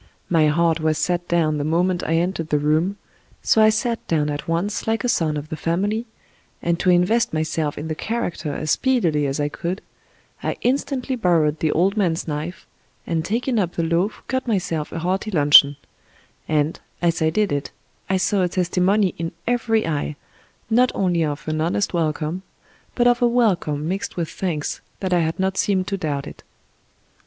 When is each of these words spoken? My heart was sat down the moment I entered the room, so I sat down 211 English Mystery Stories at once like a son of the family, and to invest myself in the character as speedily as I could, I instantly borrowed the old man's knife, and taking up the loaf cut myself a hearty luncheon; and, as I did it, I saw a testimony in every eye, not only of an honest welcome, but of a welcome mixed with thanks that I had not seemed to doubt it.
My 0.31 0.47
heart 0.47 0.79
was 0.79 0.97
sat 0.97 1.27
down 1.27 1.59
the 1.59 1.63
moment 1.63 2.01
I 2.03 2.13
entered 2.15 2.49
the 2.49 2.57
room, 2.57 2.97
so 3.43 3.61
I 3.61 3.69
sat 3.69 3.99
down 4.07 4.29
211 4.29 4.33
English 4.33 4.63
Mystery 4.87 4.97
Stories 4.97 4.97
at 4.97 4.97
once 4.97 5.03
like 5.03 5.03
a 5.03 5.15
son 5.15 5.37
of 5.37 5.49
the 5.49 5.63
family, 5.63 6.05
and 6.63 6.79
to 6.79 6.89
invest 6.89 7.33
myself 7.35 7.77
in 7.77 7.87
the 7.87 7.93
character 7.93 8.51
as 8.51 8.71
speedily 8.71 9.27
as 9.27 9.39
I 9.39 9.47
could, 9.49 9.83
I 10.41 10.57
instantly 10.63 11.15
borrowed 11.15 11.59
the 11.59 11.71
old 11.71 11.97
man's 11.97 12.27
knife, 12.27 12.65
and 13.05 13.23
taking 13.23 13.59
up 13.59 13.73
the 13.75 13.83
loaf 13.83 14.23
cut 14.27 14.47
myself 14.47 14.91
a 14.91 14.97
hearty 14.97 15.29
luncheon; 15.29 15.77
and, 16.47 16.79
as 16.99 17.21
I 17.21 17.29
did 17.29 17.51
it, 17.51 17.69
I 18.09 18.17
saw 18.17 18.41
a 18.41 18.49
testimony 18.49 19.13
in 19.19 19.33
every 19.45 19.85
eye, 19.85 20.15
not 20.67 20.91
only 20.95 21.23
of 21.23 21.47
an 21.47 21.61
honest 21.61 21.93
welcome, 21.93 22.41
but 22.95 23.05
of 23.05 23.21
a 23.21 23.27
welcome 23.27 23.87
mixed 23.87 24.17
with 24.17 24.29
thanks 24.29 24.81
that 24.99 25.13
I 25.13 25.19
had 25.19 25.39
not 25.39 25.57
seemed 25.59 25.85
to 25.89 25.95
doubt 25.97 26.25
it. 26.25 26.41